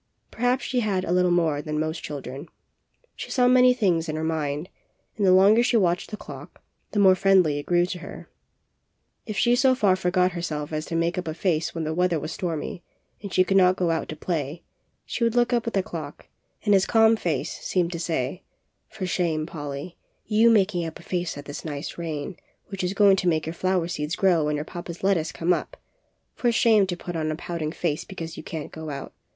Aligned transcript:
Perhaps 0.31 0.63
she 0.63 0.79
had 0.79 1.05
a 1.05 1.11
little 1.11 1.29
more 1.29 1.61
than 1.61 1.79
most 1.79 2.01
children. 2.01 2.47
She 3.15 3.29
saw 3.29 3.47
many 3.47 3.71
things 3.71 4.09
in 4.09 4.15
her 4.15 4.23
mind; 4.23 4.67
and 5.15 5.23
the 5.27 5.31
longer 5.31 5.61
she 5.61 5.77
watched 5.77 6.09
the 6.09 6.17
clock, 6.17 6.63
the 6.89 6.97
more 6.97 7.13
friendly 7.13 7.59
it 7.59 7.67
grew 7.67 7.85
to 7.85 7.99
her. 7.99 8.27
If 9.27 9.37
she 9.37 9.55
so 9.55 9.75
far 9.75 9.95
60 9.95 10.01
POLLY'S 10.01 10.01
CLOCK. 10.01 10.01
forgot 10.01 10.31
herself 10.31 10.73
as 10.73 10.85
to 10.87 10.95
make 10.95 11.19
up 11.19 11.27
a 11.27 11.35
face 11.35 11.75
when 11.75 11.83
the 11.83 11.93
weather 11.93 12.19
was 12.19 12.31
stormy 12.31 12.81
and 13.21 13.31
she 13.31 13.43
could 13.43 13.57
not 13.57 13.75
go 13.75 13.91
out 13.91 14.09
to 14.09 14.15
play, 14.15 14.63
she 15.05 15.23
would 15.23 15.35
look 15.35 15.53
up 15.53 15.67
at 15.67 15.73
the 15.73 15.83
clock, 15.83 16.25
and 16.65 16.73
his 16.73 16.87
calm 16.87 17.15
face 17.15 17.59
seemed 17.59 17.91
to 17.91 17.99
say: 17.99 18.41
^Tor 18.91 19.07
shame, 19.07 19.45
Polly, 19.45 19.97
you 20.25 20.49
making 20.49 20.83
up 20.83 20.97
a 20.99 21.03
face 21.03 21.37
at 21.37 21.45
this 21.45 21.63
nice 21.63 21.99
rain, 21.99 22.37
which 22.69 22.83
is 22.83 22.95
going 22.95 23.17
to 23.17 23.27
make 23.27 23.45
your 23.45 23.53
flower 23.53 23.87
seeds 23.87 24.15
grow 24.15 24.47
and 24.47 24.55
your 24.55 24.65
papa's 24.65 25.03
lettuce 25.03 25.31
come 25.31 25.53
up! 25.53 25.77
For 26.33 26.51
shame 26.51 26.87
to 26.87 26.97
put 26.97 27.15
on 27.15 27.29
a 27.29 27.35
pouting 27.35 27.71
face 27.71 28.03
because 28.03 28.35
you 28.35 28.41
can't 28.41 28.71
go 28.71 28.89
out! 28.89 29.13